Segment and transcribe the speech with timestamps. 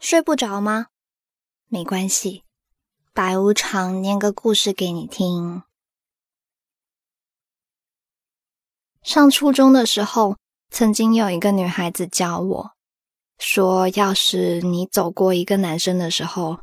[0.00, 0.86] 睡不着吗？
[1.66, 2.44] 没关系，
[3.12, 5.62] 白无常念个故事给你听。
[9.02, 10.36] 上初中的时候，
[10.70, 12.72] 曾经有一个女孩子教我，
[13.38, 16.60] 说要是你走过一个男生的时候，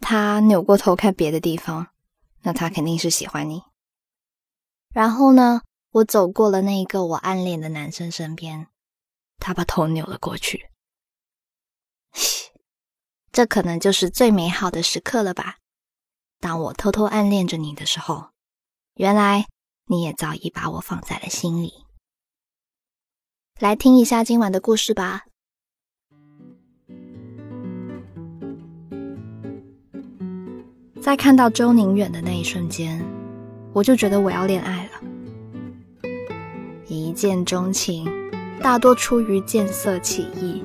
[0.00, 1.88] 他扭过头看别的地方，
[2.42, 3.62] 那他肯定是喜欢你。
[4.92, 5.62] 然后呢，
[5.92, 8.68] 我走过了那一个我暗恋的男生身边，
[9.38, 10.68] 他把头扭了过去。
[13.32, 15.56] 这可能就是最美好的时刻了吧？
[16.38, 18.28] 当我偷偷暗恋着你的时候，
[18.94, 19.46] 原来
[19.86, 21.72] 你也早已把我放在了心里。
[23.58, 25.22] 来听一下今晚的故事吧。
[31.00, 33.02] 在看到周宁远的那一瞬间，
[33.72, 34.90] 我就觉得我要恋爱了。
[36.86, 38.06] 一见钟情，
[38.60, 40.62] 大多出于见色起意。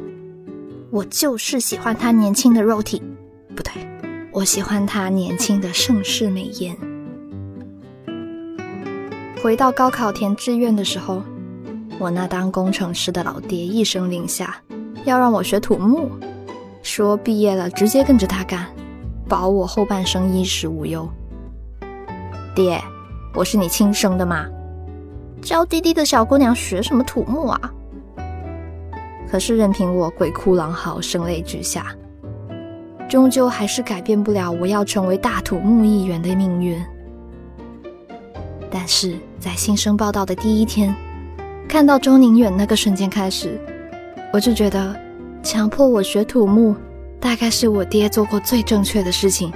[0.89, 3.01] 我就是喜欢他年轻的肉体，
[3.55, 3.73] 不对，
[4.31, 6.75] 我喜欢他年轻的盛世美颜。
[9.43, 11.21] 回到高考填志愿的时候，
[11.99, 14.55] 我那当工程师的老爹一声令下，
[15.03, 16.09] 要让我学土木，
[16.81, 18.65] 说毕业了直接跟着他干，
[19.27, 21.07] 保我后半生衣食无忧。
[22.55, 22.81] 爹，
[23.35, 24.47] 我是你亲生的吗？
[25.41, 27.73] 娇滴滴的小姑娘学什么土木啊？
[29.29, 31.95] 可是任凭我鬼哭狼嚎、声泪俱下，
[33.09, 36.81] 终究还是改变不了我要成为大土木议员的命运。
[38.69, 40.95] 但是在新生报道的第一天，
[41.67, 43.59] 看到周宁远那个瞬间开始，
[44.31, 44.95] 我就觉得
[45.43, 46.75] 强迫我学土木，
[47.19, 49.51] 大概是我爹做过最正确的事情。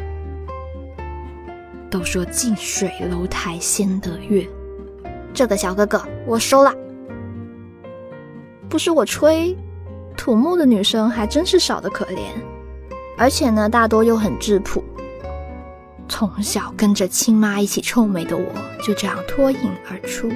[1.90, 4.48] 都说近水楼台先得月，
[5.34, 6.74] 这个小哥哥我收了。
[8.70, 9.54] 不是我吹，
[10.22, 12.20] 土木的女生还真是少的可怜，
[13.18, 14.84] 而且呢，大多又很质朴。
[16.08, 18.46] 从小跟着亲妈一起臭美的我，
[18.84, 19.58] 就这样脱颖
[19.90, 20.30] 而出。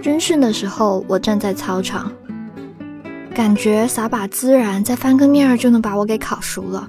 [0.00, 2.10] 军训的时候，我站在操场，
[3.34, 6.88] 感觉撒把孜然，再翻个面儿就能把我给烤熟了。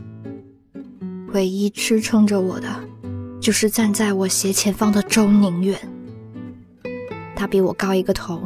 [1.33, 2.69] 唯一支撑着我的，
[3.41, 5.78] 就是站在我斜前方的周宁远，
[7.35, 8.41] 他比我高一个头。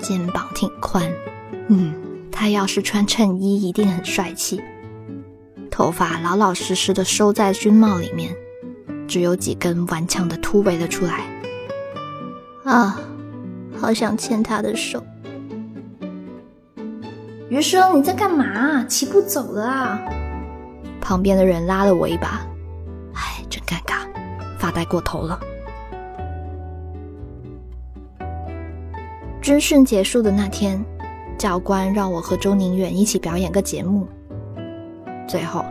[0.00, 1.10] 肩膀挺宽，
[1.68, 1.94] 嗯，
[2.30, 4.60] 他要是穿衬衣一定很帅气。
[5.70, 8.34] 头发老老实实的收在军帽里面，
[9.08, 11.24] 只有几根顽强的突围了出来。
[12.64, 13.00] 啊，
[13.76, 15.04] 好想牵他的手。
[17.48, 18.84] 余生，你在干嘛？
[18.84, 20.00] 起步走了啊？
[21.00, 22.46] 旁边的人拉了我一把，
[23.14, 24.06] 唉，真尴尬，
[24.58, 25.38] 发呆过头了。
[29.44, 30.82] 军训结束的那天，
[31.36, 34.08] 教官让我和周宁远一起表演个节目。
[35.28, 35.62] 最后，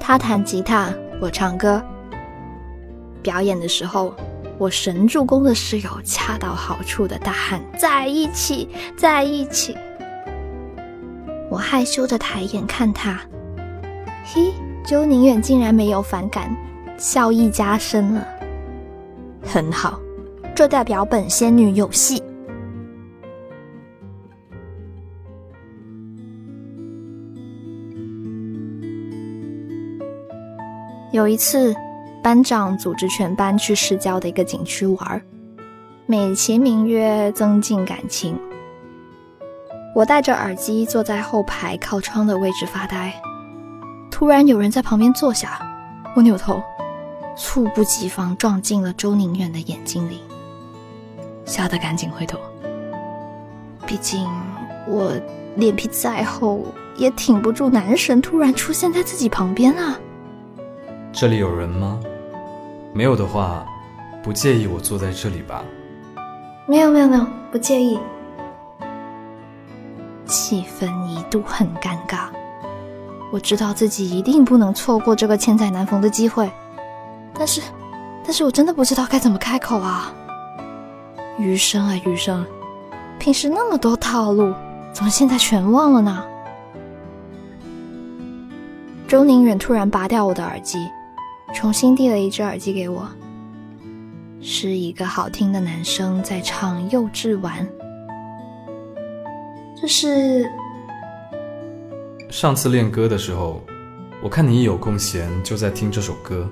[0.00, 0.88] 他弹吉他，
[1.20, 1.82] 我唱歌。
[3.20, 4.14] 表演的时候，
[4.56, 8.66] 我神助攻的室友恰到好处的大喊：“在一起，
[8.96, 9.76] 在一起。”
[11.50, 13.20] 我害羞的抬眼看他，
[14.32, 14.50] 嘿，
[14.82, 16.56] 周宁远竟然没有反感，
[16.96, 18.26] 笑意加深了。
[19.44, 20.00] 很好，
[20.54, 22.22] 这代表本仙女有戏。
[31.12, 31.74] 有一次，
[32.22, 35.20] 班长组织全班去市郊的一个景区玩，
[36.06, 38.38] 美其名曰增进感情。
[39.92, 43.12] 我戴着耳机坐在后排靠窗的位置发呆，
[44.08, 45.60] 突然有人在旁边坐下，
[46.14, 46.62] 我扭头，
[47.36, 50.22] 猝不及防撞进了周宁远的眼睛里，
[51.44, 52.38] 吓得赶紧回头。
[53.84, 54.28] 毕竟
[54.86, 55.12] 我
[55.56, 56.64] 脸皮再厚，
[56.96, 59.98] 也挺不住男神突然出现在自己旁边啊。
[61.20, 62.00] 这里有人吗？
[62.94, 63.66] 没有的话，
[64.22, 65.62] 不介意我坐在这里吧？
[66.64, 68.00] 没有没有没有，不介意。
[70.24, 72.28] 气氛一度很尴尬，
[73.30, 76.50] 我知道自己一定不能错过这个千载难逢的机会，
[77.34, 77.60] 但是，
[78.24, 80.10] 但是我真的不知道该怎么开口啊。
[81.38, 82.46] 余生啊余生，
[83.18, 84.54] 平时那么多套路，
[84.94, 86.24] 怎么现在全忘了呢？
[89.06, 90.88] 周宁远突然拔掉我的耳机。
[91.52, 93.06] 重新递了一只耳机给我，
[94.40, 97.66] 是一个好听的男生在唱《幼稚丸》。
[99.80, 100.50] 这是
[102.30, 103.62] 上次练歌的时候，
[104.22, 106.48] 我看你一有空闲就在听这首歌，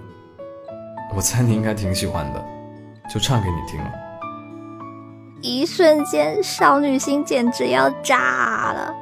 [1.14, 2.44] 我猜你应该挺喜欢的，
[3.12, 3.90] 就唱给你听了。
[5.40, 8.94] 一瞬间，少女心简直要炸了。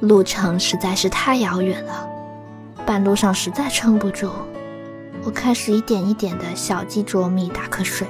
[0.00, 2.08] 路程实在是太遥远了，
[2.86, 4.30] 半路上实在撑不住，
[5.24, 8.06] 我开始一点一点的小鸡啄米打瞌睡。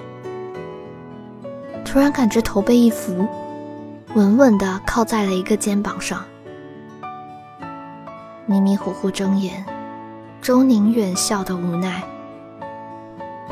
[1.82, 3.26] 突然感觉头被一扶，
[4.14, 6.22] 稳稳的靠在了一个肩膀上。
[8.44, 9.64] 迷迷糊糊睁眼，
[10.42, 12.02] 周宁远笑得无奈。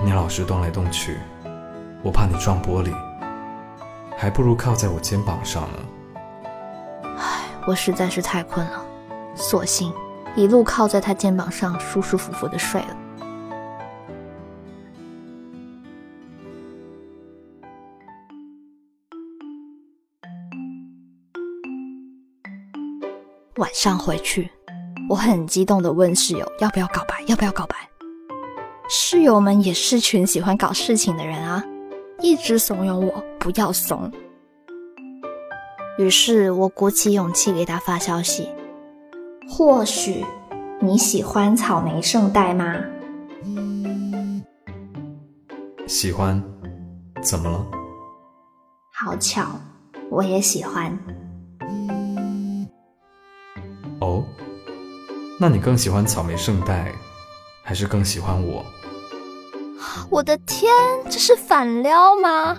[0.05, 1.19] 你老是动来动去，
[2.03, 2.93] 我怕你撞玻璃，
[4.19, 5.79] 还不如靠在我肩膀上呢。
[7.17, 8.85] 唉，我实在是太困了，
[9.35, 9.91] 索性
[10.37, 12.97] 一路靠在他肩膀上，舒舒服服的睡了。
[23.57, 24.51] 晚上回去，
[25.09, 27.77] 我很激动的问室友要不要告白，要不要告白。
[28.89, 31.65] 室友们也是群喜欢搞事情的人啊，
[32.21, 34.11] 一直怂恿我不要怂。
[35.97, 38.49] 于是我鼓起勇气给他发消息
[39.49, 40.25] ：“或许
[40.81, 42.75] 你喜欢草莓圣代吗？”
[45.87, 46.43] 喜欢，
[47.23, 47.67] 怎么了？
[48.93, 49.46] 好巧，
[50.11, 50.99] 我也喜欢。
[54.00, 54.25] 哦，
[55.38, 56.93] 那你更喜欢草莓圣代，
[57.62, 58.64] 还是更喜欢我？
[60.11, 60.73] 我的天，
[61.05, 62.56] 这是反撩吗？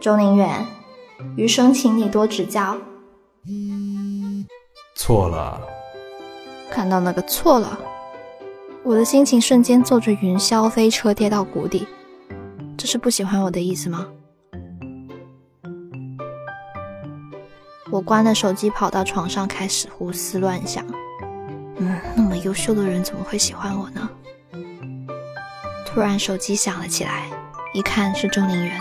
[0.00, 0.66] 周宁远，
[1.36, 2.76] 余生请你多指教。
[4.94, 5.60] 错了。
[6.70, 7.78] 看到那个错了，
[8.82, 11.86] 我的心情瞬间坐着云霄飞车跌到谷底。
[12.76, 14.06] 这是不喜欢我的意思吗？
[17.90, 20.84] 我关了手机，跑到床上开始胡思乱想。
[21.76, 24.10] 嗯，那么优秀的人怎么会喜欢我呢？
[25.86, 27.30] 突然手机响了起来，
[27.72, 28.80] 一看是周宁远。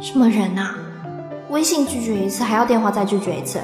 [0.00, 0.76] 什么人呐？
[1.50, 3.60] 微信拒绝一次，还要电话再拒绝一次，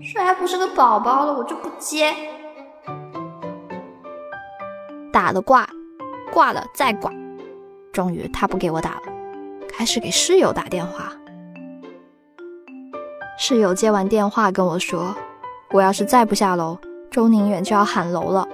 [0.00, 1.32] 谁还不是个宝宝了？
[1.34, 2.14] 我就不接。
[5.12, 5.68] 打了挂，
[6.32, 7.12] 挂了再挂，
[7.92, 9.02] 终于他不给我打了，
[9.68, 11.12] 开始给室友打电话。
[13.38, 15.14] 室友接完电话跟我说。
[15.72, 16.78] 我要是再不下楼，
[17.10, 18.48] 周宁远就要喊楼了。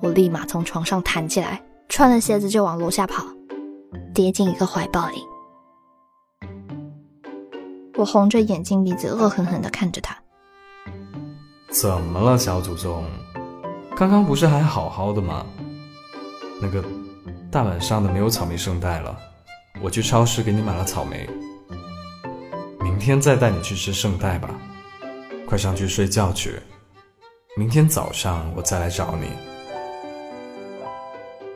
[0.00, 3.24] 我立马从床上弹起来，穿了鞋子就往楼下跑，
[4.14, 5.16] 跌进一个怀抱里。
[7.96, 10.16] 我红着眼睛，鼻子恶狠狠地看着他。
[11.70, 13.04] 怎么了，小祖宗？
[13.96, 15.46] 刚刚不是还好好的吗？
[16.60, 16.84] 那个
[17.50, 19.16] 大晚上的没有草莓圣代了，
[19.80, 21.28] 我去超市给你买了草莓，
[22.80, 24.50] 明天再带你去吃圣代吧。
[25.46, 26.60] 快上去睡觉去，
[27.56, 29.28] 明天早上我再来找你。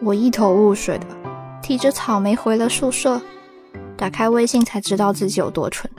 [0.00, 1.06] 我一头雾水的
[1.60, 3.20] 提着草莓回了宿舍，
[3.98, 5.90] 打开微信才知道自己有多蠢。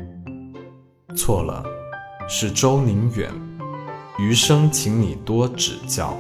[1.16, 1.64] 错了，
[2.28, 3.32] 是周宁远，
[4.18, 6.18] 余生请你多指教。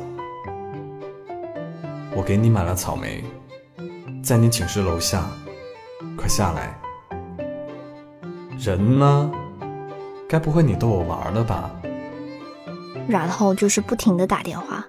[2.15, 3.23] 我给你买了草莓，
[4.23, 5.25] 在你寝室楼下，
[6.17, 6.77] 快下来。
[8.59, 9.31] 人呢？
[10.27, 11.71] 该不会你逗我玩了吧？
[13.07, 14.85] 然后就是不停的打电话。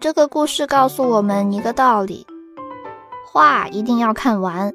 [0.00, 2.26] 这个故事告诉我们一个道理：
[3.26, 4.72] 话一定要看完。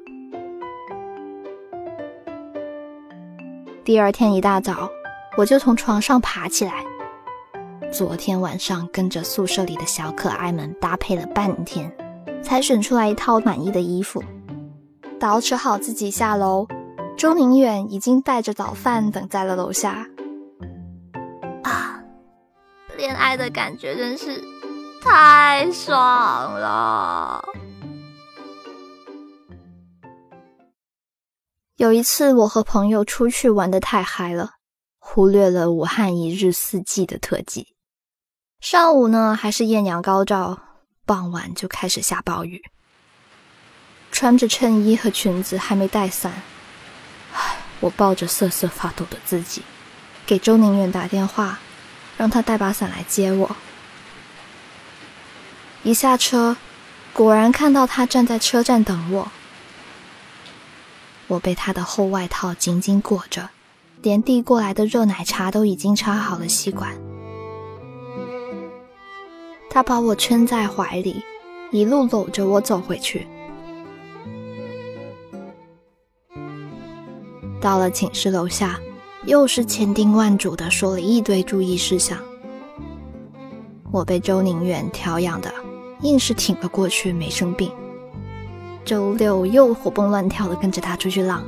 [3.84, 4.88] 第二天一大早，
[5.36, 6.84] 我就从床上爬起来。
[7.92, 11.92] 昨天晚上跟着宿舍里的小可爱们搭配了半天，
[12.44, 14.22] 才选出来一套满意的衣服，
[15.18, 16.68] 捯饬好自己下楼。
[17.16, 20.06] 周宁远已经带着早饭等在了楼下。
[21.64, 22.00] 啊，
[22.96, 24.40] 恋爱的感觉真是
[25.02, 25.98] 太爽
[26.54, 27.44] 了！
[31.82, 34.52] 有一次，我和朋友出去玩的太嗨了，
[35.00, 37.74] 忽略了武汉一日四季的特技。
[38.60, 40.56] 上午呢还是艳阳高照，
[41.04, 42.62] 傍晚就开始下暴雨。
[44.12, 46.32] 穿着衬衣和裙子，还没带伞。
[47.34, 49.62] 唉我抱着瑟瑟发抖的自己，
[50.24, 51.58] 给周宁远打电话，
[52.16, 53.56] 让他带把伞来接我。
[55.82, 56.56] 一下车，
[57.12, 59.32] 果然看到他站在车站等我。
[61.32, 63.48] 我被他的厚外套紧紧裹着，
[64.02, 66.94] 连递过来的热奶茶都已经插好了吸管。
[69.70, 71.22] 他把我圈在怀里，
[71.70, 73.26] 一路搂着我走回去。
[77.62, 78.78] 到了寝室楼下，
[79.24, 82.18] 又是千叮万嘱的说了一堆注意事项。
[83.90, 85.50] 我被周宁远调养的，
[86.02, 87.72] 硬是挺了过去，没生病。
[88.84, 91.44] 周六又活蹦乱跳的跟着他出去浪，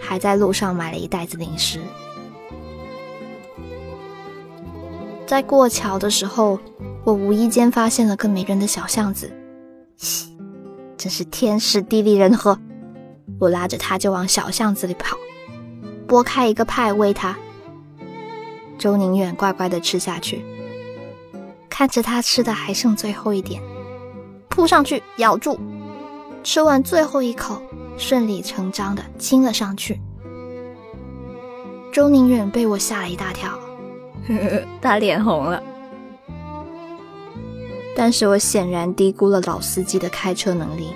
[0.00, 1.80] 还在路上买了一袋子零食。
[5.26, 6.58] 在过桥的时候，
[7.02, 9.32] 我无意间发现了个没人的小巷子，
[9.96, 10.36] 嘻
[10.96, 12.58] 真是天时地利人和。
[13.40, 15.16] 我拉着他就往小巷子里跑，
[16.06, 17.36] 剥开一个派喂他。
[18.78, 20.44] 周宁远乖乖的吃下去，
[21.68, 23.60] 看着他吃的还剩最后一点，
[24.48, 25.58] 扑上去咬住，
[26.46, 27.60] 吃完最后一口，
[27.98, 30.00] 顺理成章的亲了上去。
[31.92, 33.58] 周宁远被我吓了一大跳，
[34.80, 35.60] 他脸红了。
[37.96, 40.94] 但是我显然低估了老司机的开车能力，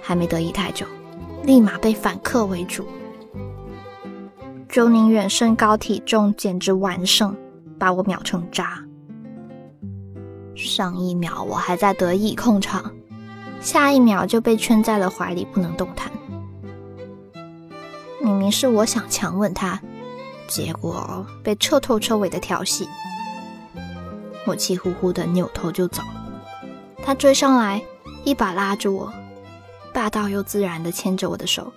[0.00, 0.86] 还没得意太久，
[1.42, 2.84] 立马被反客为主。
[4.68, 7.36] 周宁远身高体重简直完胜，
[7.80, 8.78] 把我秒成渣。
[10.54, 12.94] 上一秒我还在得意控场，
[13.60, 16.10] 下一秒就被圈在了怀里不能动弹。
[18.22, 19.80] 明明是我想强吻他，
[20.48, 22.88] 结果被彻头彻尾的调戏。
[24.46, 26.02] 我气呼呼的扭头就走，
[27.02, 27.82] 他追上来，
[28.24, 29.12] 一把拉住我，
[29.92, 31.72] 霸道又自然的牵着我的手。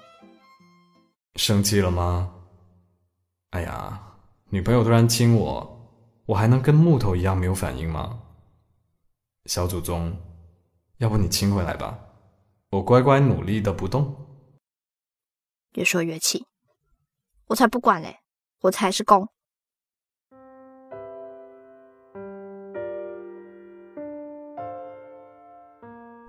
[1.35, 2.29] 生气了吗？
[3.51, 3.99] 哎呀，
[4.49, 5.91] 女朋友突然亲我，
[6.25, 8.19] 我还能跟木头一样没有反应吗？
[9.45, 10.13] 小祖宗，
[10.97, 11.97] 要不你亲回来吧，
[12.71, 14.15] 我乖乖努力的不动。
[15.73, 16.45] 越说越气，
[17.47, 18.17] 我才不管嘞，
[18.61, 19.27] 我才是公。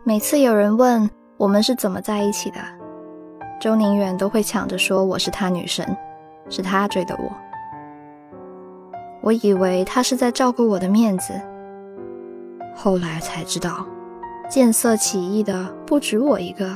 [0.05, 2.61] 每次有人问我们是怎么在一起的，
[3.61, 5.97] 周宁远都会抢着说我是他女神。
[6.51, 7.31] 是他追的我，
[9.21, 11.39] 我以为他是在照顾我的面子，
[12.75, 13.87] 后来才知道，
[14.49, 16.75] 见色起意的不止我一个。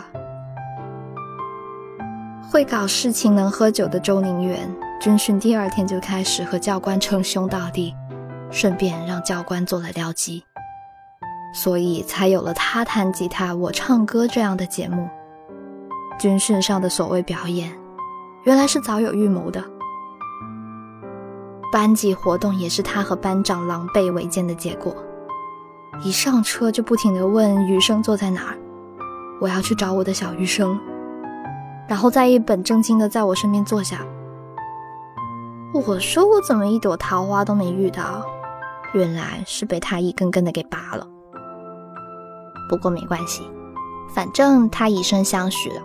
[2.50, 4.68] 会搞事情、能喝酒的周宁远，
[5.00, 7.94] 军训第二天就开始和教官称兄道弟，
[8.50, 10.44] 顺便让教官做了僚机，
[11.54, 15.08] 所以才有了他弹吉他，我唱歌这样的节目。
[16.18, 17.72] 军训上的所谓表演。
[18.44, 19.62] 原来是早有预谋的。
[21.72, 24.94] 班级活动也是他和班长狼狈为奸的结果。
[26.00, 28.58] 一上车就不停的问余生坐在哪儿，
[29.40, 30.78] 我要去找我的小余生，
[31.86, 33.98] 然后再一本正经的在我身边坐下。
[35.74, 38.26] 我说我怎么一朵桃花都没遇到，
[38.92, 41.06] 原来是被他一根根的给拔了。
[42.68, 43.42] 不过没关系，
[44.14, 45.82] 反正他以身相许了。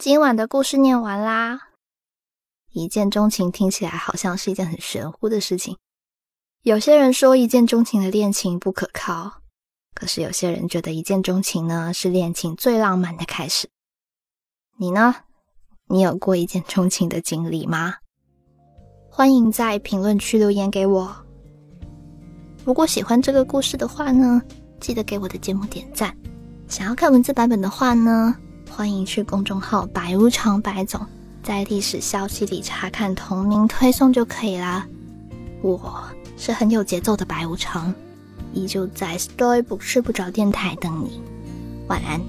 [0.00, 1.60] 今晚的故事念完啦。
[2.72, 5.76] 一见钟情听起来好像是一件很玄乎的事情。
[6.62, 9.42] 有些人说一见钟情的恋情不可靠，
[9.94, 13.68] 可是有些人觉得一见钟情呢是恋情最浪漫的开始。
[14.78, 15.14] 你呢？
[15.88, 17.96] 你有过一见钟情的经历吗？
[19.10, 21.14] 欢迎在评论区留言给我。
[22.64, 24.40] 如果喜欢这个故事的话呢，
[24.80, 26.16] 记得给我的节目点赞。
[26.68, 28.34] 想要看文字版本的话呢？
[28.70, 31.04] 欢迎去公众号“白无常白总”
[31.42, 34.86] 在历史消息里查看同名推送就可以啦。
[35.60, 36.02] 我
[36.38, 37.92] 是很有节奏的白无常，
[38.54, 41.20] 依旧在 Storybook 睡不着电台等你。
[41.88, 42.20] 晚安。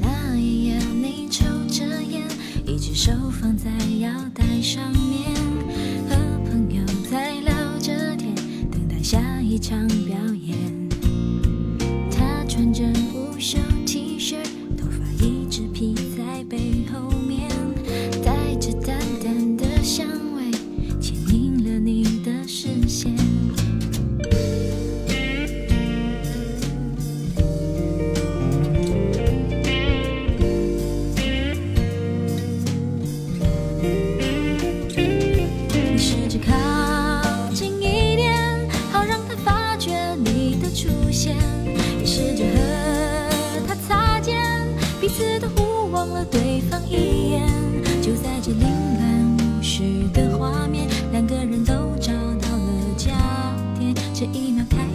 [0.00, 2.22] 那一夜你抽着烟，
[2.64, 5.34] 一只手放在腰带上面，
[6.08, 8.34] 和朋友在聊着天，
[8.70, 10.56] 等待下一场表演。
[12.10, 13.58] 他穿着无袖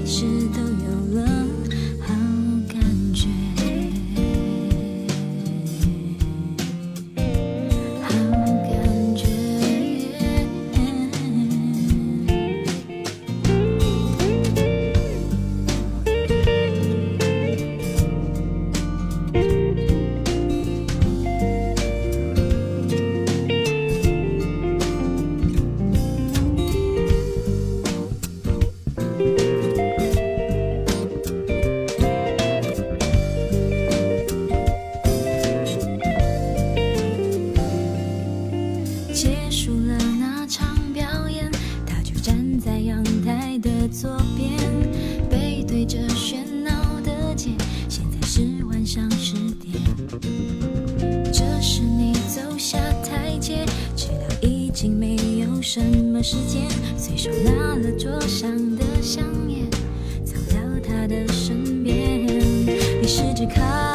[0.09, 0.48] 秒
[63.09, 63.88] 试着靠